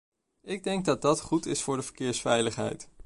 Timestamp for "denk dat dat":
0.63-1.21